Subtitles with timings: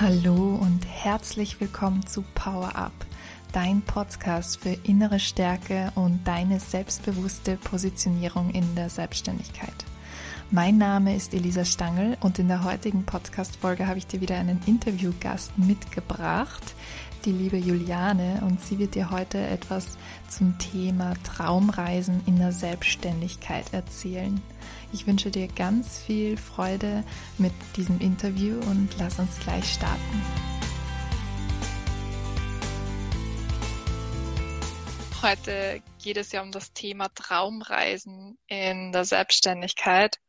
[0.00, 2.90] Hallo und herzlich willkommen zu Power Up,
[3.52, 9.84] dein Podcast für innere Stärke und deine selbstbewusste Positionierung in der Selbstständigkeit.
[10.50, 14.60] Mein Name ist Elisa Stangl und in der heutigen Podcast-Folge habe ich dir wieder einen
[14.66, 16.74] Interviewgast mitgebracht,
[17.24, 19.96] die liebe Juliane, und sie wird dir heute etwas
[20.28, 24.42] zum Thema Traumreisen in der Selbstständigkeit erzählen.
[24.94, 27.02] Ich wünsche dir ganz viel Freude
[27.36, 30.22] mit diesem Interview und lass uns gleich starten.
[35.20, 40.20] Heute geht es ja um das Thema Traumreisen in der Selbstständigkeit.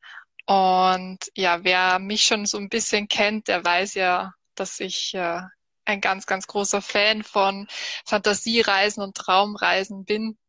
[0.48, 5.42] Und ja, wer mich schon so ein bisschen kennt, der weiß ja, dass ich äh,
[5.86, 7.68] ein ganz, ganz großer Fan von
[8.04, 10.40] Fantasiereisen und Traumreisen bin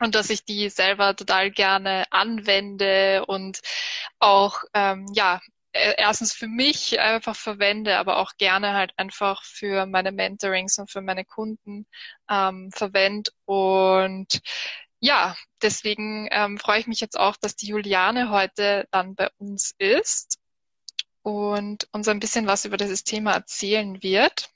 [0.00, 3.60] und dass ich die selber total gerne anwende und
[4.18, 5.40] auch ähm, ja
[5.72, 10.90] äh, erstens für mich einfach verwende, aber auch gerne halt einfach für meine Mentorings und
[10.90, 11.86] für meine Kunden
[12.30, 14.40] ähm, verwende und
[15.00, 19.74] ja, deswegen ähm, freue ich mich jetzt auch, dass die Juliane heute dann bei uns
[19.78, 20.38] ist
[21.22, 24.50] und uns ein bisschen was über dieses Thema erzählen wird.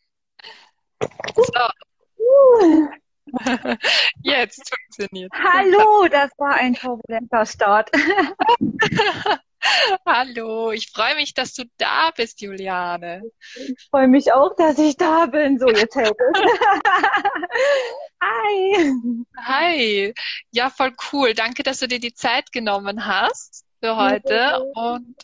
[1.37, 2.89] So.
[4.23, 5.33] Jetzt funktioniert.
[5.33, 7.91] Hallo, das war ein turbulenter Start.
[10.07, 13.23] Hallo, ich freue mich, dass du da bist, Juliane.
[13.55, 15.59] Ich freue mich auch, dass ich da bin.
[15.59, 16.41] So, jetzt hält es.
[18.23, 19.25] Hi.
[19.39, 20.15] Hi.
[20.51, 21.35] Ja, voll cool.
[21.35, 25.17] Danke, dass du dir die Zeit genommen hast für heute und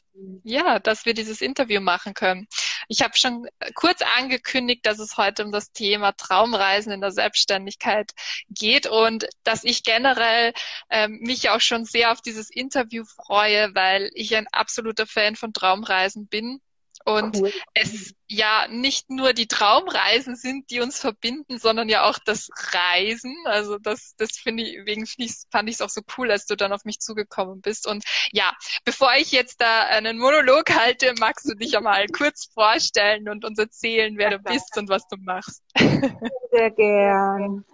[0.42, 2.46] ja, dass wir dieses Interview machen können.
[2.88, 8.12] Ich habe schon kurz angekündigt, dass es heute um das Thema Traumreisen in der Selbstständigkeit
[8.48, 10.52] geht und dass ich generell
[10.90, 15.52] ähm, mich auch schon sehr auf dieses Interview freue, weil ich ein absoluter Fan von
[15.52, 16.60] Traumreisen bin
[17.08, 17.50] und cool.
[17.72, 23.34] es ja nicht nur die Traumreisen sind, die uns verbinden, sondern ja auch das Reisen.
[23.46, 25.06] Also das, das finde ich, wegen
[25.50, 27.86] fand ich es auch so cool, als du dann auf mich zugekommen bist.
[27.86, 28.52] Und ja,
[28.84, 33.46] bevor ich jetzt da einen Monolog halte, magst du dich ja mal kurz vorstellen und
[33.46, 35.62] uns erzählen, wer du bist und was du machst.
[36.50, 37.64] Sehr gern.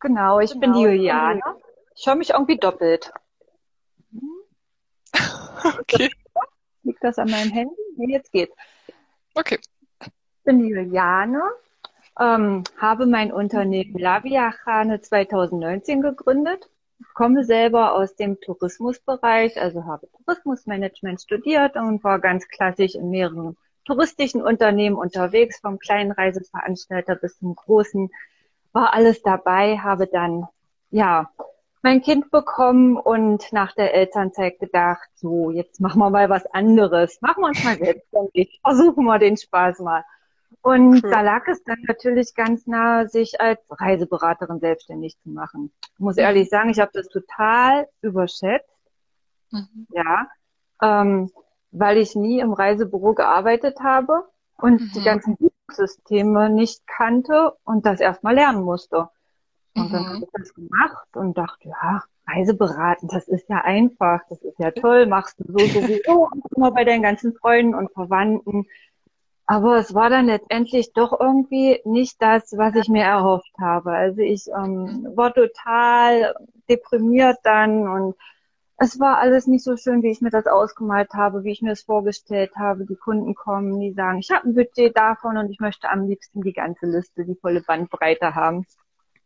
[0.00, 0.60] Genau, ich genau.
[0.60, 1.42] bin die Juliane.
[1.94, 3.12] Ich höre mich irgendwie doppelt.
[5.64, 6.10] Okay.
[6.82, 7.81] Liegt das an meinem Handy?
[7.96, 8.54] Jetzt geht's.
[9.34, 9.58] Okay.
[10.00, 11.42] Ich bin Juliane,
[12.18, 16.68] ähm, habe mein Unternehmen Laviachane 2019 gegründet,
[17.14, 23.56] komme selber aus dem Tourismusbereich, also habe Tourismusmanagement studiert und war ganz klassisch in mehreren
[23.84, 28.10] touristischen Unternehmen unterwegs, vom kleinen Reiseveranstalter bis zum großen,
[28.72, 30.46] war alles dabei, habe dann
[30.90, 31.30] ja
[31.82, 37.20] mein Kind bekommen und nach der Elternzeit gedacht, so, jetzt machen wir mal was anderes.
[37.20, 38.60] Machen wir uns mal selbstständig.
[38.62, 40.04] Versuchen wir den Spaß mal.
[40.62, 41.10] Und cool.
[41.10, 45.72] da lag es dann natürlich ganz nah, sich als Reiseberaterin selbstständig zu machen.
[45.94, 46.22] Ich muss mhm.
[46.22, 48.68] ehrlich sagen, ich habe das total überschätzt.
[49.50, 49.86] Mhm.
[49.90, 50.28] Ja,
[50.80, 51.30] ähm,
[51.72, 54.24] weil ich nie im Reisebüro gearbeitet habe
[54.56, 54.90] und mhm.
[54.94, 59.08] die ganzen Buchungssysteme nicht kannte und das erstmal lernen musste.
[59.74, 59.92] Und mhm.
[59.92, 64.58] dann habe ich das gemacht und dachte, ja, Reiseberaten, das ist ja einfach, das ist
[64.58, 68.66] ja toll, machst du so sowieso immer bei deinen ganzen Freunden und Verwandten.
[69.46, 73.90] Aber es war dann letztendlich doch irgendwie nicht das, was ich mir erhofft habe.
[73.92, 76.34] Also ich ähm, war total
[76.68, 78.14] deprimiert dann und
[78.76, 81.72] es war alles nicht so schön, wie ich mir das ausgemalt habe, wie ich mir
[81.72, 82.84] es vorgestellt habe.
[82.84, 86.42] Die Kunden kommen, die sagen, ich habe ein Budget davon und ich möchte am liebsten
[86.42, 88.66] die ganze Liste, die volle Bandbreite haben.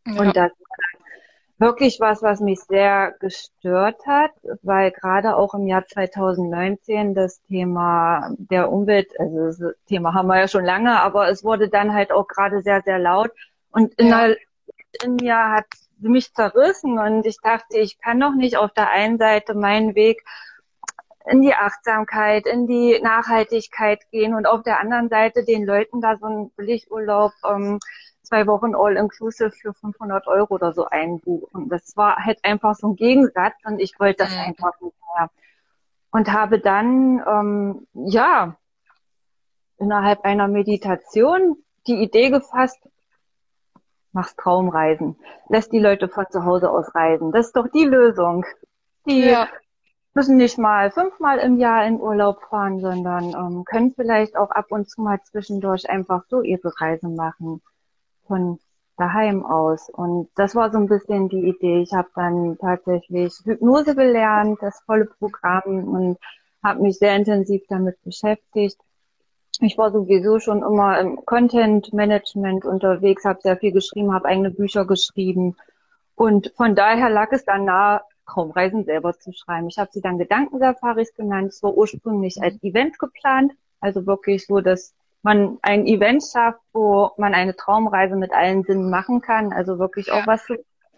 [0.07, 0.21] Ja.
[0.21, 4.31] Und das war wirklich was, was mich sehr gestört hat,
[4.61, 10.39] weil gerade auch im Jahr 2019 das Thema der Umwelt, also das Thema haben wir
[10.39, 13.31] ja schon lange, aber es wurde dann halt auch gerade sehr, sehr laut.
[13.71, 14.27] Und in, ja.
[14.27, 14.37] der,
[15.03, 15.65] in mir hat
[15.99, 20.23] mich zerrissen und ich dachte, ich kann doch nicht auf der einen Seite meinen Weg
[21.29, 26.17] in die Achtsamkeit, in die Nachhaltigkeit gehen und auf der anderen Seite den Leuten da
[26.17, 27.79] so einen Billigurlaub ähm,
[28.27, 31.69] zwei Wochen All-Inclusive für 500 Euro oder so einbuchen.
[31.69, 34.41] Das war halt einfach so ein Gegensatz und ich wollte das mhm.
[34.41, 35.29] einfach nicht mehr.
[36.11, 38.57] Und habe dann, ähm, ja,
[39.77, 42.79] innerhalb einer Meditation die Idee gefasst,
[44.11, 45.15] machst Traumreisen,
[45.47, 47.31] lässt die Leute von zu Hause aus reisen.
[47.31, 48.45] Das ist doch die Lösung.
[49.05, 49.47] Die ja.
[50.13, 54.65] müssen nicht mal fünfmal im Jahr in Urlaub fahren, sondern ähm, können vielleicht auch ab
[54.69, 57.61] und zu mal zwischendurch einfach so ihre Reise machen
[58.27, 58.59] von
[58.97, 59.89] daheim aus.
[59.89, 61.81] Und das war so ein bisschen die Idee.
[61.81, 66.17] Ich habe dann tatsächlich Hypnose gelernt, das volle Programm und
[66.63, 68.77] habe mich sehr intensiv damit beschäftigt.
[69.59, 74.51] ich war sowieso schon immer im Content Management unterwegs, habe sehr viel geschrieben, habe eigene
[74.51, 75.55] Bücher geschrieben
[76.15, 79.67] und von daher lag es dann nahe, Traumreisen selber zu schreiben.
[79.67, 81.53] Ich habe sie dann Gedankensafaris genannt.
[81.53, 84.93] Es war ursprünglich als Event geplant, also wirklich so, dass
[85.23, 90.11] man ein Event schafft, wo man eine Traumreise mit allen Sinnen machen kann, also wirklich
[90.11, 90.55] auch was zu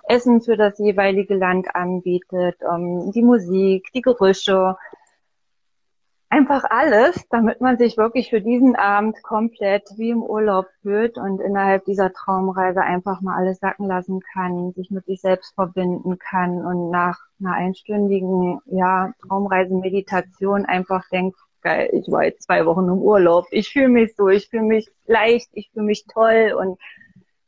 [0.07, 4.75] Essen für das jeweilige Land anbietet, ähm, die Musik, die Gerüche,
[6.29, 11.41] einfach alles, damit man sich wirklich für diesen Abend komplett wie im Urlaub fühlt und
[11.41, 16.65] innerhalb dieser Traumreise einfach mal alles sacken lassen kann, sich mit sich selbst verbinden kann
[16.65, 22.99] und nach einer einstündigen, ja, Traumreise-Meditation einfach denkt, geil, ich war jetzt zwei Wochen im
[22.99, 26.55] Urlaub, ich fühle mich so, ich fühle mich leicht, ich fühle mich toll.
[26.57, 26.79] Und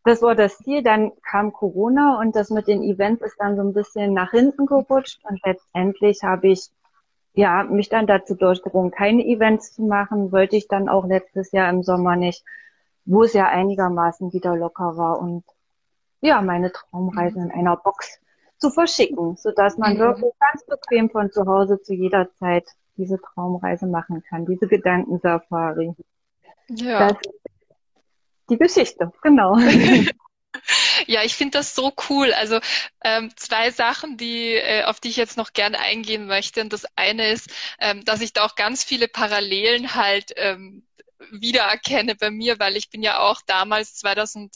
[0.04, 0.84] das war das Ziel.
[0.84, 4.66] Dann kam Corona und das mit den Events ist dann so ein bisschen nach hinten
[4.66, 5.20] gerutscht.
[5.24, 6.70] Und letztendlich habe ich
[7.34, 11.70] ja, mich dann dazu durchgerungen, keine Events zu machen, wollte ich dann auch letztes Jahr
[11.70, 12.44] im Sommer nicht,
[13.06, 15.20] wo es ja einigermaßen wieder locker war.
[15.20, 15.44] Und
[16.20, 18.20] ja, meine Traumreise in einer Box
[18.58, 20.00] zu verschicken, sodass man mhm.
[20.00, 22.66] wirklich ganz bequem von zu Hause zu jeder Zeit
[22.98, 25.94] diese Traumreise machen kann, diese Gedankensafari.
[26.70, 27.10] Ja.
[27.10, 27.18] Das
[28.50, 29.58] die Geschichte, genau.
[31.08, 32.34] Ja, ich finde das so cool.
[32.34, 32.60] Also
[33.04, 36.62] ähm, zwei Sachen, die äh, auf die ich jetzt noch gerne eingehen möchte.
[36.62, 37.50] Und das eine ist,
[37.80, 40.86] ähm, dass ich da auch ganz viele Parallelen halt ähm,
[41.32, 44.54] wiedererkenne bei mir, weil ich bin ja auch damals 2000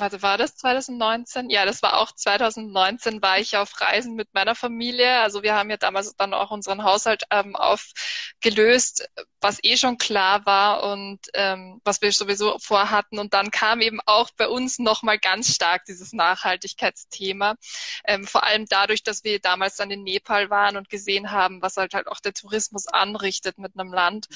[0.00, 1.50] warte, war das 2019?
[1.50, 5.20] Ja, das war auch 2019, war ich auf Reisen mit meiner Familie.
[5.20, 9.08] Also wir haben ja damals dann auch unseren Haushalt ähm, aufgelöst,
[9.40, 13.18] was eh schon klar war und ähm, was wir sowieso vorhatten.
[13.18, 17.56] Und dann kam eben auch bei uns nochmal ganz stark dieses Nachhaltigkeitsthema.
[18.04, 21.76] Ähm, vor allem dadurch, dass wir damals dann in Nepal waren und gesehen haben, was
[21.76, 24.28] halt halt auch der Tourismus anrichtet mit einem Land.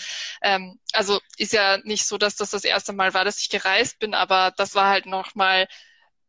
[0.43, 3.99] Ähm, also ist ja nicht so, dass das das erste Mal war, dass ich gereist
[3.99, 5.67] bin, aber das war halt nochmal mal,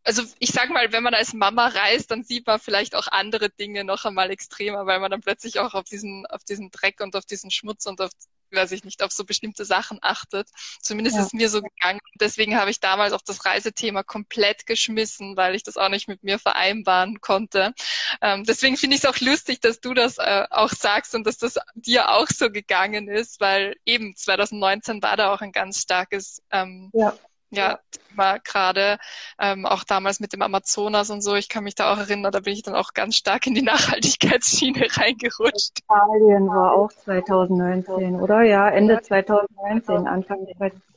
[0.04, 3.50] also ich sag mal, wenn man als Mama reist, dann sieht man vielleicht auch andere
[3.50, 7.16] Dinge noch einmal extremer, weil man dann plötzlich auch auf diesen, auf diesen Dreck und
[7.16, 8.12] auf diesen Schmutz und auf,
[8.52, 10.50] weiß ich nicht, auf so bestimmte Sachen achtet.
[10.82, 11.24] Zumindest ja.
[11.24, 12.00] ist mir so gegangen.
[12.20, 16.24] Deswegen habe ich damals auch das Reisethema komplett geschmissen, weil ich das auch nicht mit
[16.24, 17.74] mir vereinbaren konnte.
[18.22, 21.38] Ähm, deswegen finde ich es auch lustig, dass du das äh, auch sagst und dass
[21.38, 26.42] das dir auch so gegangen ist, weil eben 2019 war da auch ein ganz starkes
[26.52, 27.18] ähm, ja
[27.52, 28.98] ja, Thema gerade,
[29.40, 31.36] ähm, auch damals mit dem Amazonas und so.
[31.36, 33.62] Ich kann mich da auch erinnern, da bin ich dann auch ganz stark in die
[33.62, 35.80] Nachhaltigkeitsschiene reingerutscht.
[35.80, 38.42] Italien war auch 2019, oder?
[38.42, 40.48] Ja, Ende 2019, Anfang,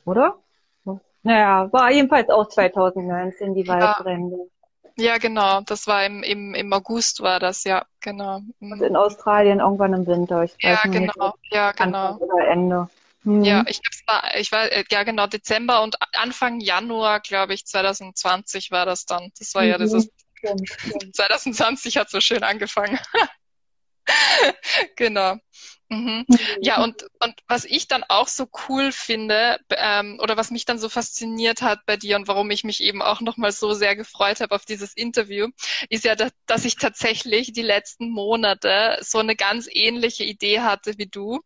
[0.05, 0.37] oder?
[1.23, 4.37] Naja, war jedenfalls auch 2019 die Waldbrände.
[4.95, 5.11] Ja.
[5.11, 5.61] ja, genau.
[5.61, 8.39] Das war im, im, im August war das, ja, genau.
[8.59, 8.71] Mhm.
[8.71, 10.43] Und in Australien irgendwann im Winter.
[10.43, 11.33] Ich weiß ja, nicht, genau.
[11.51, 12.17] Ja, genau.
[12.17, 12.89] Oder Ende.
[13.23, 13.43] Mhm.
[13.43, 18.71] Ja, ich glaube, ich war, äh, ja genau, Dezember und Anfang Januar, glaube ich, 2020
[18.71, 19.31] war das dann.
[19.37, 19.69] Das war mhm.
[19.69, 20.09] ja dieses,
[21.13, 22.99] 2020 hat so schön angefangen.
[24.95, 25.35] genau.
[25.89, 26.25] Mhm.
[26.27, 26.37] mhm.
[26.61, 30.77] Ja, und, und was ich dann auch so cool finde, ähm, oder was mich dann
[30.77, 34.39] so fasziniert hat bei dir und warum ich mich eben auch nochmal so sehr gefreut
[34.39, 35.47] habe auf dieses Interview,
[35.89, 40.97] ist ja, dass, dass ich tatsächlich die letzten Monate so eine ganz ähnliche Idee hatte
[40.97, 41.39] wie du.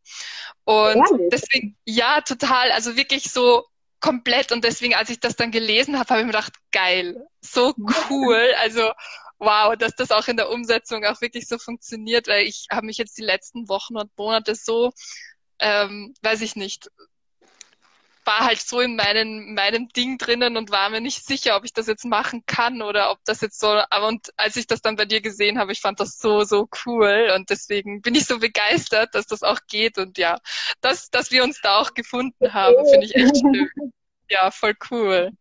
[0.66, 1.30] Und Ehrlich?
[1.32, 3.64] deswegen, ja, total, also wirklich so
[4.04, 4.52] komplett.
[4.52, 7.74] Und deswegen, als ich das dann gelesen habe, habe ich mir gedacht, geil, so
[8.10, 8.54] cool.
[8.62, 8.92] Also
[9.44, 12.98] wow, dass das auch in der Umsetzung auch wirklich so funktioniert, weil ich habe mich
[12.98, 14.92] jetzt die letzten Wochen und Monate so,
[15.60, 16.90] ähm, weiß ich nicht,
[18.26, 21.74] war halt so in meinen, meinem Ding drinnen und war mir nicht sicher, ob ich
[21.74, 24.96] das jetzt machen kann oder ob das jetzt so, aber und als ich das dann
[24.96, 28.40] bei dir gesehen habe, ich fand das so, so cool und deswegen bin ich so
[28.40, 30.40] begeistert, dass das auch geht und ja,
[30.82, 33.70] dass, dass wir uns da auch gefunden haben, finde ich echt schön.
[34.30, 35.32] Ja, voll cool.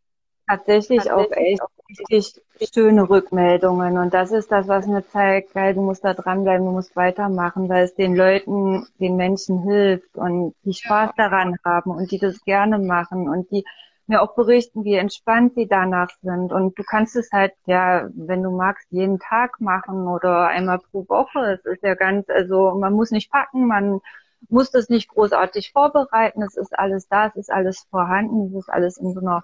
[0.48, 1.62] Tatsächlich, Tatsächlich auch echt
[1.98, 3.98] richtig schöne Rückmeldungen.
[3.98, 7.68] Und das ist das, was mir zeigt, geil, du musst da dranbleiben, du musst weitermachen,
[7.68, 11.28] weil es den Leuten, den Menschen hilft und die Spaß ja.
[11.28, 13.64] daran haben und die das gerne machen und die
[14.06, 16.52] mir auch berichten, wie entspannt sie danach sind.
[16.52, 21.08] Und du kannst es halt, ja, wenn du magst, jeden Tag machen oder einmal pro
[21.08, 21.52] Woche.
[21.52, 24.00] Es ist ja ganz, also man muss nicht packen, man
[24.48, 26.42] muss das nicht großartig vorbereiten.
[26.42, 29.42] Es ist alles da, es ist alles vorhanden, es ist alles in so einer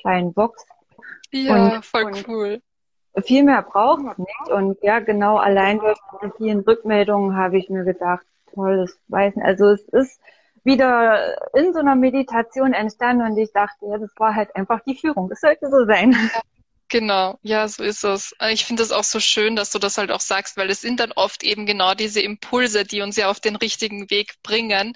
[0.00, 0.64] kleinen Box.
[1.32, 2.62] Ja, und, voll cool.
[3.24, 4.50] Viel mehr braucht man nicht.
[4.50, 8.24] Und ja, genau allein durch die vielen Rückmeldungen habe ich mir gedacht,
[8.54, 9.44] toll, das weiß nicht.
[9.44, 10.20] Also es ist
[10.64, 14.96] wieder in so einer Meditation entstanden und ich dachte, ja, das war halt einfach die
[14.96, 15.28] Führung.
[15.28, 16.16] Das sollte so sein.
[16.92, 18.34] Genau, ja, so ist es.
[18.50, 21.00] Ich finde es auch so schön, dass du das halt auch sagst, weil es sind
[21.00, 24.92] dann oft eben genau diese Impulse, die uns ja auf den richtigen Weg bringen.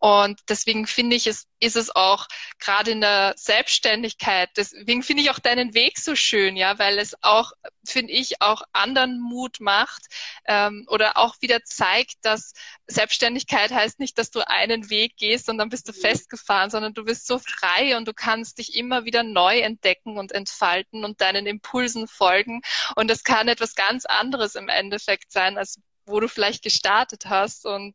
[0.00, 2.26] Und deswegen finde ich es ist es auch
[2.58, 4.50] gerade in der Selbstständigkeit.
[4.56, 7.52] Deswegen finde ich auch deinen Weg so schön, ja, weil es auch,
[7.84, 10.06] finde ich, auch anderen Mut macht
[10.46, 12.52] ähm, oder auch wieder zeigt, dass
[12.86, 16.00] Selbstständigkeit heißt nicht, dass du einen Weg gehst und dann bist du mhm.
[16.00, 20.32] festgefahren, sondern du bist so frei und du kannst dich immer wieder neu entdecken und
[20.32, 22.60] entfalten und deinen Impulsen folgen.
[22.96, 27.66] Und das kann etwas ganz anderes im Endeffekt sein, als wo du vielleicht gestartet hast.
[27.66, 27.94] Und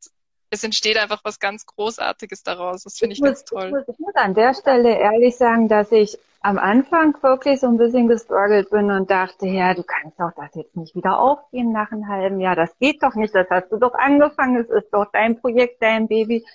[0.52, 2.84] es entsteht einfach was ganz Großartiges daraus.
[2.84, 3.68] Das finde ich, ich ganz toll.
[3.68, 7.68] Ich muss, ich muss an der Stelle ehrlich sagen, dass ich am Anfang wirklich so
[7.68, 11.72] ein bisschen gestruggelt bin und dachte, ja, du kannst doch das jetzt nicht wieder aufgehen
[11.72, 12.56] nach einem halben Jahr.
[12.56, 13.34] Das geht doch nicht.
[13.34, 14.58] Das hast du doch angefangen.
[14.58, 16.46] Es ist doch dein Projekt, dein Baby.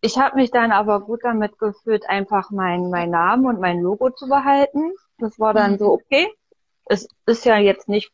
[0.00, 4.10] Ich habe mich dann aber gut damit gefühlt, einfach mein, mein Namen und mein Logo
[4.10, 4.92] zu behalten.
[5.18, 5.78] Das war dann mhm.
[5.78, 6.28] so, okay,
[6.86, 8.12] es ist ja jetzt nicht,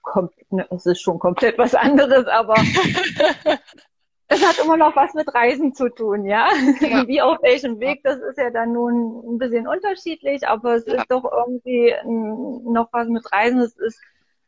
[0.50, 2.56] ne, es ist schon komplett was anderes, aber
[4.28, 6.48] es hat immer noch was mit Reisen zu tun, ja?
[6.80, 7.06] ja.
[7.08, 10.94] Wie auf welchem Weg, das ist ja dann nun ein bisschen unterschiedlich, aber es ja.
[10.94, 13.60] ist doch irgendwie noch was mit Reisen.
[13.60, 14.00] Es ist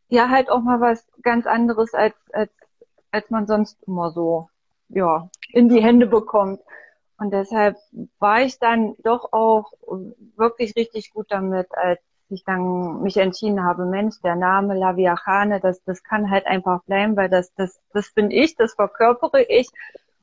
[0.09, 2.51] ja halt auch mal was ganz anderes, als, als,
[3.11, 4.49] als man sonst immer so,
[4.89, 6.61] ja, in die Hände bekommt.
[7.19, 7.77] Und deshalb
[8.19, 9.73] war ich dann doch auch
[10.37, 15.83] wirklich richtig gut damit, als ich dann mich entschieden habe, Mensch, der Name Laviachane, das,
[15.85, 19.69] das kann halt einfach bleiben, weil das, das, das bin ich, das verkörpere ich.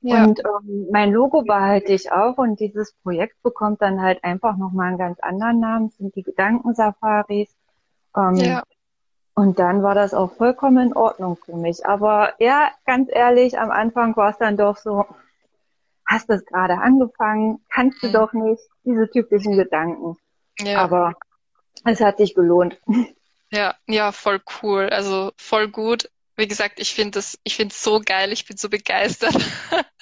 [0.01, 0.25] Ja.
[0.25, 4.89] Und ähm, mein Logo behalte ich auch und dieses Projekt bekommt dann halt einfach nochmal
[4.89, 7.55] einen ganz anderen Namen, das sind die Gedankensafaris.
[8.15, 8.63] Ähm, ja.
[9.36, 11.86] Und dann war das auch vollkommen in Ordnung für mich.
[11.86, 15.05] Aber ja, ganz ehrlich, am Anfang war es dann doch so,
[16.05, 18.13] hast du es gerade angefangen, kannst du mhm.
[18.13, 20.17] doch nicht, diese typischen Gedanken.
[20.60, 20.83] Ja.
[20.83, 21.13] Aber
[21.85, 22.79] es hat sich gelohnt.
[23.55, 24.89] Ja, ja, voll cool.
[24.89, 26.09] Also voll gut.
[26.35, 29.35] Wie gesagt, ich finde das, ich finde es so geil, ich bin so begeistert.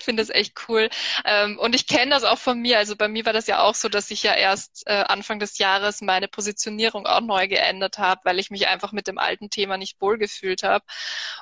[0.00, 0.88] finde das echt cool.
[1.24, 2.78] Ähm, und ich kenne das auch von mir.
[2.78, 5.58] Also bei mir war das ja auch so, dass ich ja erst äh, Anfang des
[5.58, 9.76] Jahres meine Positionierung auch neu geändert habe, weil ich mich einfach mit dem alten Thema
[9.76, 10.84] nicht wohlgefühlt habe.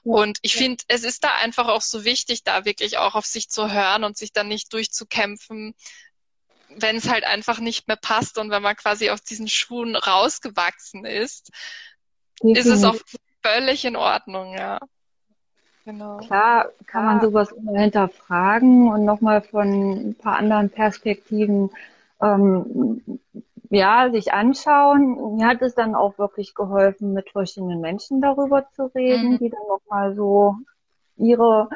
[0.02, 3.48] Und ich finde, es ist da einfach auch so wichtig, da wirklich auch auf sich
[3.50, 5.74] zu hören und sich dann nicht durchzukämpfen,
[6.76, 11.04] wenn es halt einfach nicht mehr passt und wenn man quasi aus diesen Schuhen rausgewachsen
[11.04, 11.50] ist,
[12.42, 12.96] ist es auch
[13.42, 14.78] völlig in Ordnung, ja.
[15.84, 16.18] Genau.
[16.18, 21.70] Klar kann man sowas immer hinterfragen und nochmal von ein paar anderen Perspektiven
[22.20, 23.20] ähm,
[23.70, 25.36] ja, sich anschauen.
[25.36, 29.38] Mir hat es dann auch wirklich geholfen, mit verschiedenen Menschen darüber zu reden, mhm.
[29.38, 30.56] die dann nochmal so
[31.16, 31.68] ihre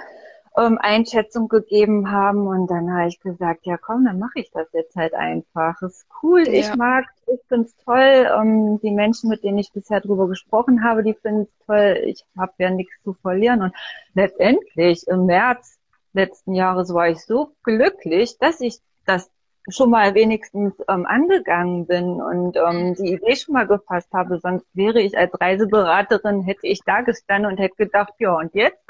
[0.56, 2.46] ähm, Einschätzung gegeben haben.
[2.46, 5.80] Und dann habe ich gesagt, ja komm, dann mache ich das jetzt halt einfach.
[5.82, 6.52] Ist cool, ja.
[6.52, 8.28] ich mag, ich find's toll.
[8.36, 12.02] Ähm, die Menschen, mit denen ich bisher drüber gesprochen habe, die finden es toll.
[12.06, 13.62] Ich habe ja nichts zu verlieren.
[13.62, 13.74] Und
[14.14, 15.78] letztendlich im März
[16.12, 19.30] letzten Jahres war ich so glücklich, dass ich das
[19.68, 22.94] schon mal wenigstens ähm, angegangen bin und ähm, mhm.
[22.94, 24.38] die Idee schon mal gefasst habe.
[24.40, 28.82] Sonst wäre ich als Reiseberaterin, hätte ich da gestanden und hätte gedacht, ja, und jetzt?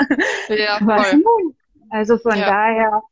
[0.48, 1.56] Ja, Was nun?
[1.90, 2.46] Also von ja.
[2.46, 3.02] daher,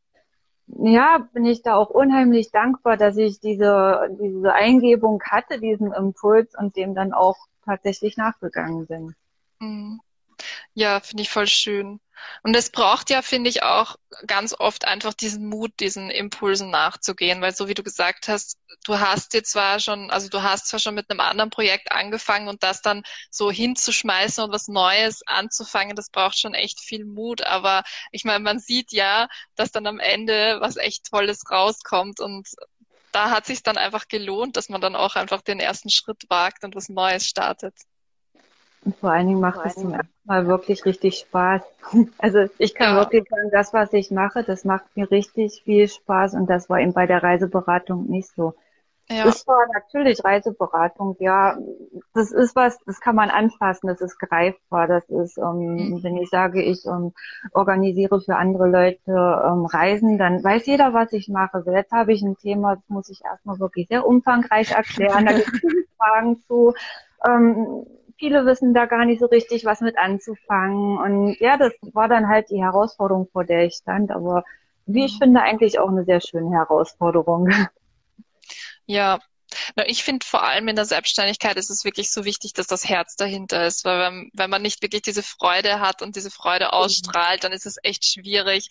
[0.66, 6.54] ja, bin ich da auch unheimlich dankbar, dass ich diese, diese Eingebung hatte, diesen Impuls
[6.58, 9.14] und dem dann auch tatsächlich nachgegangen bin.
[9.58, 10.00] Mhm.
[10.72, 12.00] Ja, finde ich voll schön.
[12.42, 13.96] Und es braucht ja, finde ich, auch
[14.26, 18.98] ganz oft einfach diesen Mut, diesen Impulsen nachzugehen, weil so wie du gesagt hast, du
[18.98, 22.62] hast dir zwar schon, also du hast zwar schon mit einem anderen Projekt angefangen und
[22.62, 27.42] das dann so hinzuschmeißen und was Neues anzufangen, das braucht schon echt viel Mut.
[27.46, 32.48] Aber ich meine, man sieht ja, dass dann am Ende was echt Tolles rauskommt und
[33.12, 36.64] da hat sich dann einfach gelohnt, dass man dann auch einfach den ersten Schritt wagt
[36.64, 37.74] und was Neues startet.
[38.90, 41.62] Und vor allen Dingen macht es zum ersten Mal wirklich richtig Spaß.
[42.18, 43.00] Also ich kann ja.
[43.00, 46.80] wirklich sagen, das, was ich mache, das macht mir richtig viel Spaß und das war
[46.80, 48.54] eben bei der Reiseberatung nicht so.
[49.08, 49.24] Ja.
[49.24, 51.56] Das war natürlich Reiseberatung, ja.
[52.14, 54.88] Das ist was, das kann man anfassen, das ist greifbar.
[54.88, 56.02] Das ist, um, mhm.
[56.02, 57.12] wenn ich sage, ich um,
[57.52, 61.62] organisiere für andere Leute um, Reisen, dann weiß jeder, was ich mache.
[61.62, 65.26] So, jetzt habe ich ein Thema, das muss ich erstmal wirklich sehr umfangreich erklären.
[65.26, 65.60] Da gibt es
[65.96, 66.74] Fragen zu.
[67.24, 67.86] Ähm,
[68.20, 70.98] viele wissen da gar nicht so richtig, was mit anzufangen.
[70.98, 74.12] Und ja, das war dann halt die Herausforderung, vor der ich stand.
[74.12, 74.44] Aber
[74.86, 77.48] wie ich finde, eigentlich auch eine sehr schöne Herausforderung.
[78.86, 79.20] Ja,
[79.86, 83.14] ich finde vor allem in der Selbstständigkeit ist es wirklich so wichtig, dass das Herz
[83.14, 86.70] dahinter ist, weil wenn, wenn man nicht wirklich diese Freude hat und diese Freude mhm.
[86.70, 88.68] ausstrahlt, dann ist es echt schwierig,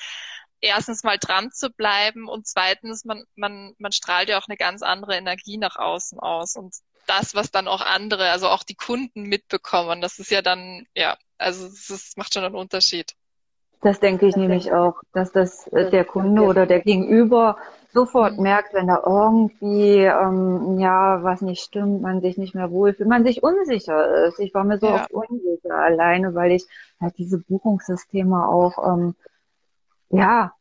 [0.62, 4.82] erstens mal dran zu bleiben und zweitens, man, man, man strahlt ja auch eine ganz
[4.82, 6.76] andere Energie nach außen aus und
[7.10, 10.02] das, was dann auch andere, also auch die Kunden mitbekommen.
[10.02, 13.16] Das ist ja dann, ja, also das macht schon einen Unterschied.
[13.82, 17.58] Das denke ich nämlich auch, dass das äh, der Kunde oder der Gegenüber
[17.94, 18.44] sofort mhm.
[18.44, 23.24] merkt, wenn da irgendwie ähm, ja was nicht stimmt, man sich nicht mehr wohlfühlt, man
[23.24, 24.40] sich unsicher ist.
[24.40, 24.96] Ich war mir so ja.
[24.96, 26.66] oft unsicher alleine, weil ich
[27.00, 29.16] halt diese Buchungssysteme auch ähm,
[30.10, 30.52] ja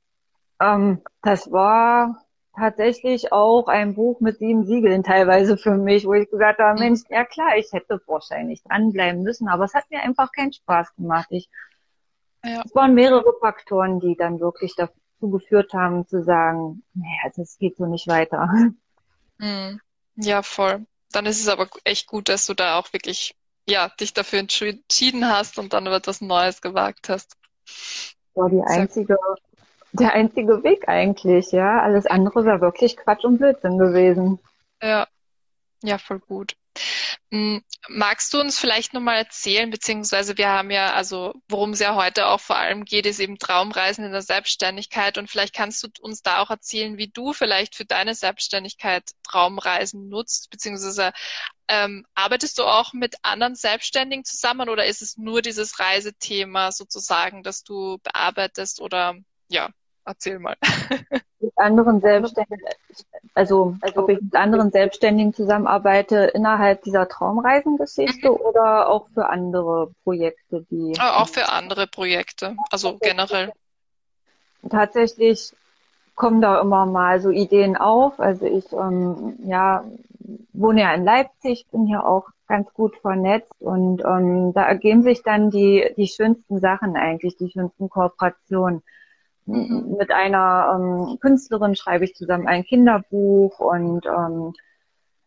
[0.60, 2.22] ähm, das war
[2.58, 6.84] tatsächlich auch ein Buch mit sieben Siegeln teilweise für mich, wo ich gesagt habe, mhm.
[6.84, 10.94] Mensch, ja klar, ich hätte wahrscheinlich dranbleiben müssen, aber es hat mir einfach keinen Spaß
[10.96, 11.28] gemacht.
[11.30, 11.48] Ich,
[12.44, 12.62] ja.
[12.64, 17.58] Es waren mehrere Faktoren, die dann wirklich dazu geführt haben, zu sagen, naja, also es
[17.58, 18.48] geht so nicht weiter.
[19.38, 19.80] Mhm.
[20.16, 20.84] Ja, voll.
[21.12, 23.36] Dann ist es aber echt gut, dass du da auch wirklich,
[23.68, 27.36] ja, dich dafür entschieden hast und dann etwas Neues gewagt hast.
[28.34, 29.16] war die einzige
[29.98, 31.80] der einzige Weg eigentlich, ja.
[31.80, 34.38] Alles andere wäre wirklich Quatsch und Blödsinn gewesen.
[34.82, 35.06] Ja,
[35.82, 36.56] ja, voll gut.
[37.30, 41.94] Hm, magst du uns vielleicht nochmal erzählen, beziehungsweise wir haben ja, also worum es ja
[41.94, 45.88] heute auch vor allem geht, ist eben Traumreisen in der Selbstständigkeit und vielleicht kannst du
[46.00, 51.12] uns da auch erzählen, wie du vielleicht für deine Selbstständigkeit Traumreisen nutzt, beziehungsweise
[51.68, 57.42] ähm, arbeitest du auch mit anderen Selbstständigen zusammen oder ist es nur dieses Reisethema sozusagen,
[57.42, 59.16] das du bearbeitest oder
[59.48, 59.68] ja,
[60.08, 60.56] erzähl mal.
[61.40, 62.66] Mit anderen Selbstständigen,
[63.34, 68.36] also, also ob ich mit anderen Selbstständigen zusammenarbeite innerhalb dieser Traumreisengeschichte mhm.
[68.36, 70.94] oder auch für andere Projekte, die.
[71.00, 73.52] Auch für andere Projekte, also generell.
[74.68, 75.52] Tatsächlich
[76.16, 78.18] kommen da immer mal so Ideen auf.
[78.18, 79.84] Also ich ähm, ja,
[80.52, 85.22] wohne ja in Leipzig, bin hier auch ganz gut vernetzt und ähm, da ergeben sich
[85.22, 88.82] dann die, die schönsten Sachen eigentlich, die schönsten Kooperationen.
[89.48, 89.96] Mhm.
[89.98, 94.52] Mit einer ähm, Künstlerin schreibe ich zusammen ein Kinderbuch und ähm,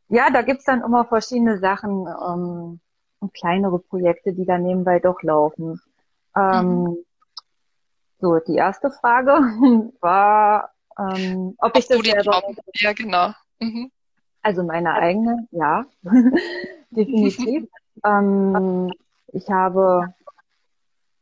[0.09, 2.79] ja, da gibt's dann immer verschiedene Sachen ähm,
[3.19, 5.81] und kleinere Projekte, die dann nebenbei doch laufen.
[6.35, 6.97] Ähm, mhm.
[8.19, 9.31] So, die erste Frage
[10.01, 12.43] war, ähm, ob, ob ich das selber...
[12.75, 13.31] Ja, genau.
[13.59, 13.91] Mhm.
[14.43, 15.85] Also meine eigene, ja,
[16.91, 17.67] definitiv.
[18.05, 18.91] ähm,
[19.33, 20.13] ich habe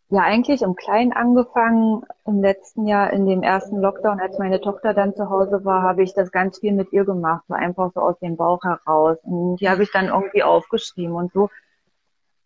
[0.09, 2.03] ja eigentlich im Kleinen angefangen.
[2.25, 6.03] Im letzten Jahr, in dem ersten Lockdown, als meine Tochter dann zu Hause war, habe
[6.03, 9.17] ich das ganz viel mit ihr gemacht, so einfach so aus dem Bauch heraus.
[9.23, 11.49] Und die habe ich dann irgendwie aufgeschrieben und so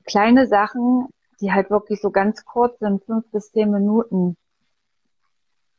[0.06, 1.08] kleine Sachen,
[1.40, 4.38] die halt wirklich so ganz kurz sind, fünf bis zehn Minuten.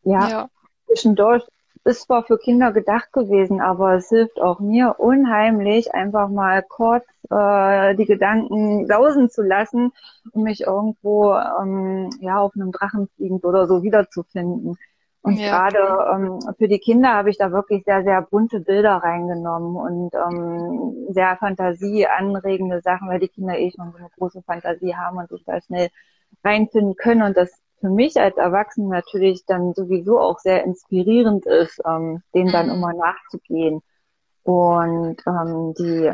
[0.03, 0.49] Ja, ja.
[0.87, 1.47] zwischendurch
[1.85, 7.05] ist zwar für Kinder gedacht gewesen, aber es hilft auch mir unheimlich, einfach mal kurz
[7.31, 9.93] äh, die Gedanken sausen zu lassen
[10.33, 14.77] und mich irgendwo ähm, ja auf einem Drachen fliegend oder so wiederzufinden.
[15.25, 15.69] Und ja.
[15.69, 15.79] gerade
[16.13, 21.07] ähm, für die Kinder habe ich da wirklich sehr, sehr bunte Bilder reingenommen und ähm,
[21.15, 25.43] sehr fantasieanregende Sachen, weil die Kinder eh schon so eine große Fantasie haben und sich
[25.47, 25.89] da schnell
[26.45, 27.23] reinfinden können.
[27.23, 32.51] Und das für mich als Erwachsene natürlich dann sowieso auch sehr inspirierend ist, ähm, dem
[32.51, 32.73] dann mhm.
[32.73, 33.83] immer nachzugehen.
[34.43, 36.11] Und ähm, die,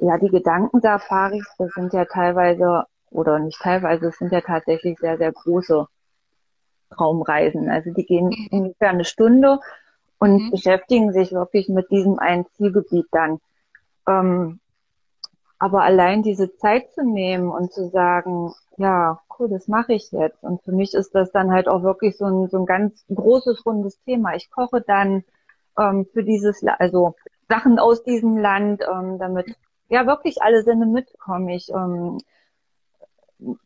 [0.00, 5.16] ja, die Gedankensafaris, das sind ja teilweise, oder nicht teilweise, es sind ja tatsächlich sehr,
[5.16, 5.86] sehr große
[6.90, 7.70] Traumreisen.
[7.70, 8.48] Also die gehen mhm.
[8.50, 9.60] ungefähr eine Stunde
[10.18, 10.50] und mhm.
[10.50, 13.38] beschäftigen sich wirklich mit diesem einen Zielgebiet dann.
[14.08, 14.58] Ähm,
[15.60, 20.42] aber allein diese Zeit zu nehmen und zu sagen, ja, cool, das mache ich jetzt.
[20.42, 23.64] Und für mich ist das dann halt auch wirklich so ein, so ein ganz großes,
[23.66, 24.34] rundes Thema.
[24.34, 25.24] Ich koche dann
[25.78, 27.14] ähm, für dieses, also
[27.48, 29.54] Sachen aus diesem Land, ähm, damit
[29.88, 31.48] ja wirklich alle Sinne mitkommen.
[31.48, 32.18] Ich ähm,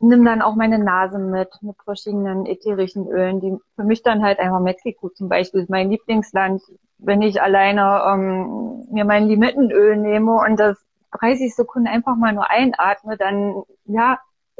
[0.00, 4.38] nimm dann auch meine Nase mit, mit verschiedenen ätherischen Ölen, die für mich dann halt
[4.38, 6.62] einfach Mexiko zum Beispiel ist mein Lieblingsland.
[6.98, 10.76] Wenn ich alleine ähm, mir mein Limettenöl nehme und das
[11.12, 14.18] 30 Sekunden einfach mal nur einatme, dann ja,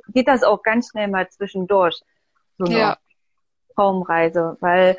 [0.09, 2.01] geht das auch ganz schnell mal zwischendurch.
[2.59, 2.99] So eine ja.
[3.75, 4.97] Traumreise, weil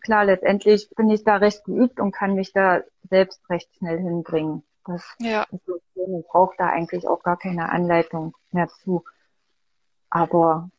[0.00, 4.62] klar, letztendlich bin ich da recht geübt und kann mich da selbst recht schnell hinbringen.
[4.86, 5.46] Das ja.
[5.50, 6.20] ist so schön.
[6.20, 9.04] Ich brauche da eigentlich auch gar keine Anleitung mehr zu.
[10.08, 10.70] Aber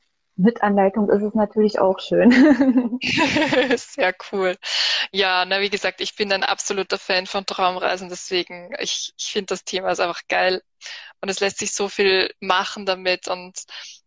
[0.42, 2.32] mit Anleitung ist es natürlich auch schön.
[3.78, 4.58] Sehr cool.
[5.12, 9.48] Ja, na, wie gesagt, ich bin ein absoluter Fan von Traumreisen, deswegen, ich, ich finde
[9.48, 10.62] das Thema ist einfach geil.
[11.22, 13.60] Und es lässt sich so viel machen damit und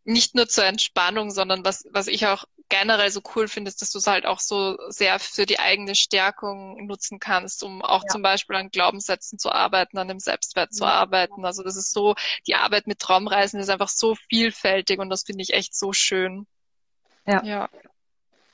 [0.04, 3.90] nicht nur zur Entspannung, sondern was, was ich auch generell so cool finde, ist, dass
[3.90, 8.08] du es halt auch so sehr für die eigene Stärkung nutzen kannst, um auch ja.
[8.08, 10.76] zum Beispiel an Glaubenssätzen zu arbeiten, an dem Selbstwert ja.
[10.76, 11.44] zu arbeiten.
[11.44, 12.14] Also das ist so,
[12.46, 16.46] die Arbeit mit Traumreisen ist einfach so vielfältig und das finde ich echt so schön.
[17.26, 17.42] Ja.
[17.44, 17.68] ja.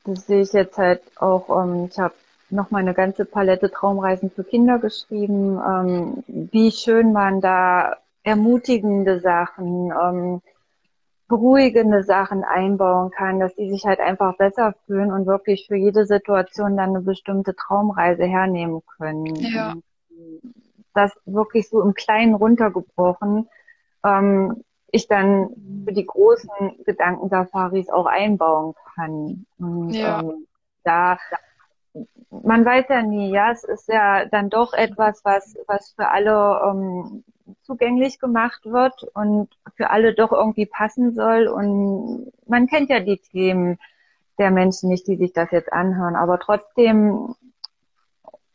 [0.05, 2.15] Das sehe ich jetzt halt auch, ähm, ich habe
[2.49, 9.21] noch mal eine ganze Palette Traumreisen für Kinder geschrieben, ähm, wie schön man da ermutigende
[9.21, 10.43] Sachen, ähm,
[11.31, 16.05] beruhigende Sachen einbauen kann, dass die sich halt einfach besser fühlen und wirklich für jede
[16.05, 19.37] Situation dann eine bestimmte Traumreise hernehmen können.
[19.37, 19.77] Ja.
[20.93, 23.49] Das wirklich so im Kleinen runtergebrochen,
[24.05, 25.51] ähm, ich dann
[25.87, 26.51] für die großen
[26.85, 29.47] Gedankensafaris auch einbauen kann.
[29.59, 30.19] Und Ja.
[30.19, 30.47] ähm,
[30.83, 31.16] da
[32.31, 36.61] man weiß ja nie, ja, es ist ja dann doch etwas, was, was für alle
[36.64, 37.25] ähm,
[37.71, 41.47] zugänglich gemacht wird und für alle doch irgendwie passen soll.
[41.47, 43.79] Und man kennt ja die Themen
[44.39, 47.37] der Menschen nicht, die sich das jetzt anhören, aber trotzdem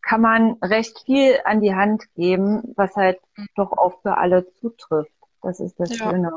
[0.02, 3.20] kann man recht viel an die Hand geben, was halt
[3.56, 5.12] doch auch für alle zutrifft.
[5.42, 6.10] Das ist das Ja.
[6.10, 6.32] Schöne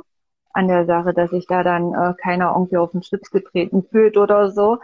[0.52, 4.16] an der Sache, dass sich da dann äh, keiner irgendwie auf den Schlips getreten fühlt
[4.16, 4.78] oder so,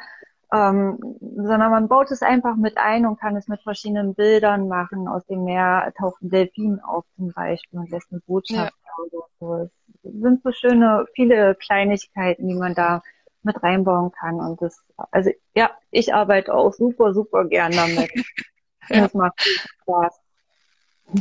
[0.54, 5.08] ähm, sondern man baut es einfach mit ein und kann es mit verschiedenen Bildern machen.
[5.08, 9.70] Aus dem Meer taucht ein Delfin auf zum Beispiel und lässt eine Botschaft oder so.
[10.04, 13.02] Es sind so schöne, viele Kleinigkeiten, die man da
[13.42, 14.36] mit reinbauen kann.
[14.36, 18.10] Und das, also ja, ich arbeite auch super, super gern damit.
[18.90, 19.00] Ja.
[19.00, 20.20] Das macht viel Spaß.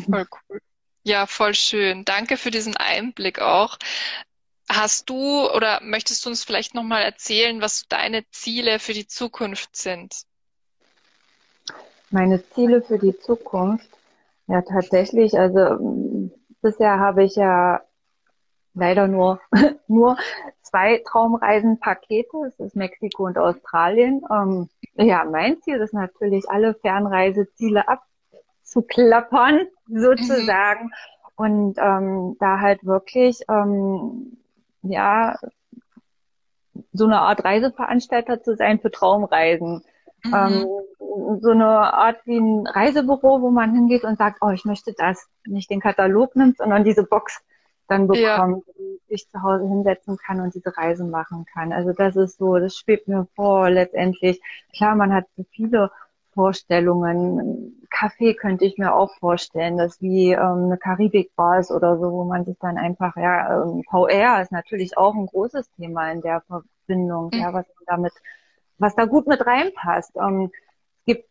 [0.10, 0.60] Voll cool.
[1.04, 2.04] Ja, voll schön.
[2.04, 3.78] Danke für diesen Einblick auch.
[4.70, 9.76] Hast du oder möchtest du uns vielleicht nochmal erzählen, was deine Ziele für die Zukunft
[9.76, 10.24] sind?
[12.10, 13.90] Meine Ziele für die Zukunft,
[14.48, 17.82] ja tatsächlich, also ähm, bisher habe ich ja
[18.74, 19.40] leider nur,
[19.88, 20.18] nur
[20.62, 24.22] zwei Traumreisenpakete, das ist Mexiko und Australien.
[24.32, 30.92] Ähm, ja, mein Ziel ist natürlich, alle Fernreiseziele abzuklappern, sozusagen.
[31.36, 34.38] Und ähm, da halt wirklich, ähm,
[34.84, 35.38] ja,
[36.92, 39.84] so eine Art Reiseveranstalter zu sein für Traumreisen.
[40.24, 40.34] Mhm.
[40.34, 44.94] Ähm, so eine Art wie ein Reisebüro, wo man hingeht und sagt, oh, ich möchte
[44.94, 45.28] das.
[45.46, 47.42] Nicht den Katalog nimmt, sondern diese Box
[47.88, 48.36] dann Ja.
[48.36, 51.74] bekommt, und sich zu Hause hinsetzen kann und diese Reise machen kann.
[51.74, 54.42] Also das ist so, das schwebt mir vor letztendlich.
[54.76, 55.92] Klar, man hat so viele
[56.34, 57.86] Vorstellungen.
[57.90, 62.24] Kaffee könnte ich mir auch vorstellen, dass wie ähm, eine Karibikbar ist oder so, wo
[62.24, 66.42] man sich dann einfach, ja, ähm, VR ist natürlich auch ein großes Thema in der
[66.42, 67.40] Verbindung, Mhm.
[67.40, 68.14] ja, was damit,
[68.78, 70.16] was da gut mit reinpasst.
[70.16, 70.52] Ähm,
[71.00, 71.30] es gibt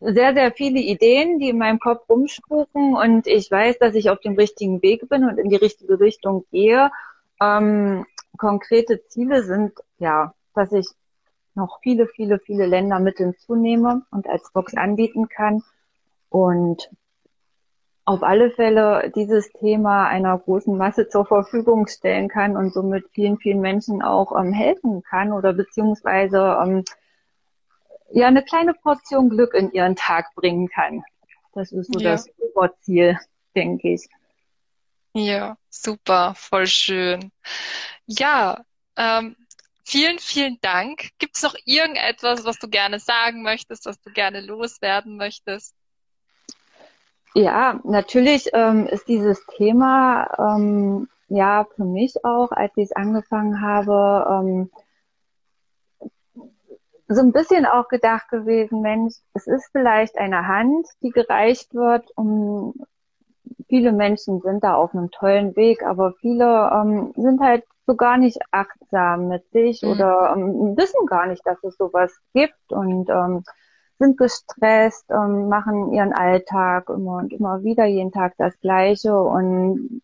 [0.00, 4.20] sehr, sehr viele Ideen, die in meinem Kopf rumspuken und ich weiß, dass ich auf
[4.20, 6.90] dem richtigen Weg bin und in die richtige Richtung gehe.
[7.40, 10.86] Ähm, konkrete Ziele sind, ja, dass ich
[11.58, 15.62] noch viele, viele, viele Länder mit hinzunehme und als Box anbieten kann
[16.30, 16.90] und
[18.06, 23.36] auf alle Fälle dieses Thema einer großen Masse zur Verfügung stellen kann und somit vielen,
[23.36, 26.84] vielen Menschen auch ähm, helfen kann oder beziehungsweise ähm,
[28.10, 31.04] ja eine kleine Portion Glück in ihren Tag bringen kann.
[31.52, 32.12] Das ist so Ja.
[32.12, 33.18] das Oberziel,
[33.54, 34.08] denke ich.
[35.14, 37.30] Ja, super, voll schön.
[38.06, 38.64] Ja,
[38.96, 39.36] ähm,
[39.88, 41.08] vielen, vielen Dank.
[41.18, 45.74] Gibt es noch irgendetwas, was du gerne sagen möchtest, was du gerne loswerden möchtest?
[47.34, 53.60] Ja, natürlich ähm, ist dieses Thema ähm, ja für mich auch, als ich es angefangen
[53.60, 54.70] habe, ähm,
[57.08, 62.10] so ein bisschen auch gedacht gewesen, Mensch, es ist vielleicht eine Hand, die gereicht wird,
[62.16, 62.74] um
[63.68, 68.18] viele Menschen sind da auf einem tollen Weg, aber viele ähm, sind halt so gar
[68.18, 69.88] nicht achtsam mit sich Mhm.
[69.88, 73.44] oder ähm, wissen gar nicht, dass es sowas gibt und ähm,
[73.98, 80.02] sind gestresst, ähm, machen ihren Alltag immer und immer wieder jeden Tag das Gleiche und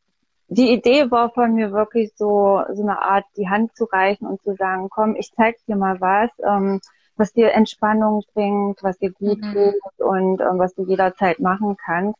[0.49, 4.42] die Idee war von mir wirklich so, so eine Art, die Hand zu reichen und
[4.42, 6.81] zu sagen, komm, ich zeig dir mal was, ähm,
[7.16, 9.51] was dir Entspannung bringt, was dir gut Mhm.
[9.51, 12.18] tut und ähm, was du jederzeit machen kannst.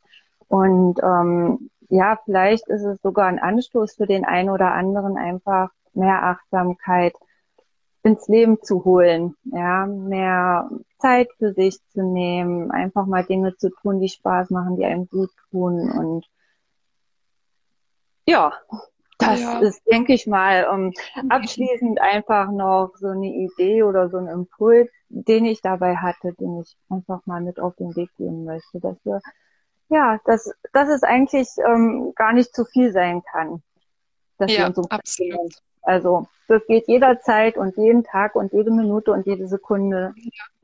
[0.48, 5.70] Und ähm, ja, vielleicht ist es sogar ein Anstoß für den einen oder anderen, einfach
[5.92, 7.14] mehr Achtsamkeit
[8.03, 13.70] ins Leben zu holen, ja, mehr Zeit für sich zu nehmen, einfach mal Dinge zu
[13.70, 16.27] tun, die Spaß machen, die einem gut tun und
[18.27, 18.53] ja,
[19.18, 19.59] das Ja.
[19.61, 20.92] ist, denke ich mal, um,
[21.31, 26.61] abschließend einfach noch so eine Idee oder so ein Impuls, den ich dabei hatte, den
[26.61, 29.20] ich einfach mal mit auf den Weg geben möchte, dass wir,
[29.88, 33.62] ja, dass, dass es eigentlich ähm, gar nicht zu viel sein kann,
[34.38, 35.55] dass wir Ja, uns um absolut.
[35.83, 40.14] also das geht jederzeit und jeden Tag und jede Minute und jede Sekunde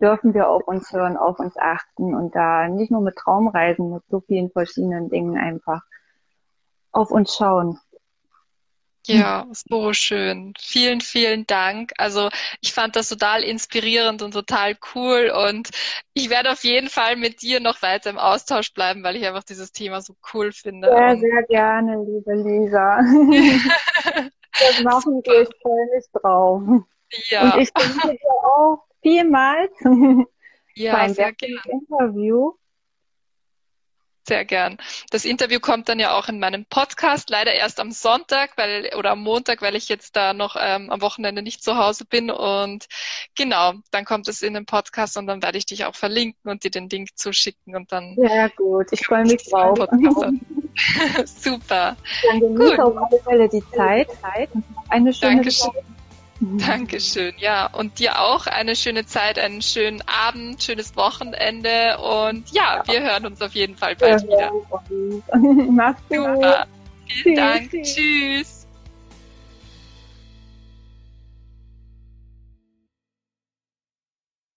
[0.00, 4.02] dürfen wir auf uns hören, auf uns achten und da nicht nur mit Traumreisen, mit
[4.11, 5.83] so vielen verschiedenen Dingen einfach
[6.92, 7.78] auf uns schauen.
[9.18, 10.54] Ja, so schön.
[10.58, 11.92] Vielen, vielen Dank.
[11.98, 12.28] Also
[12.60, 15.70] ich fand das total inspirierend und total cool und
[16.14, 19.44] ich werde auf jeden Fall mit dir noch weiter im Austausch bleiben, weil ich einfach
[19.44, 20.88] dieses Thema so cool finde.
[20.88, 23.00] Sehr, sehr gerne, liebe Lisa.
[24.58, 26.62] Das machen wir, ich freue mich drauf.
[27.28, 27.54] Ja.
[27.54, 29.70] Und ich danke dir auch vielmals
[30.74, 31.60] ja, sehr gerne.
[31.68, 32.52] Interview.
[34.26, 34.76] Sehr gern.
[35.11, 39.12] Das Interview kommt dann ja auch in meinem Podcast, leider erst am Sonntag, weil oder
[39.12, 42.30] am Montag, weil ich jetzt da noch ähm, am Wochenende nicht zu Hause bin.
[42.30, 42.87] Und
[43.35, 46.64] genau, dann kommt es in den Podcast und dann werde ich dich auch verlinken und
[46.64, 48.16] dir den Link zuschicken und dann.
[48.18, 49.78] Ja, gut, ich freue mich drauf.
[51.24, 51.96] Super.
[52.28, 54.09] Dann genieße auf alle Fälle die Zeit.
[54.90, 55.72] Eine schöne Dankeschön.
[55.72, 55.85] Zeit.
[56.40, 56.59] Mhm.
[56.59, 57.66] Dankeschön, ja.
[57.66, 63.26] Und dir auch eine schöne Zeit, einen schönen Abend, schönes Wochenende und ja, wir hören
[63.26, 64.50] uns auf jeden Fall bald wieder.
[65.70, 66.66] Mach's gut.
[67.07, 67.70] Vielen Dank.
[67.83, 68.59] Tschüss.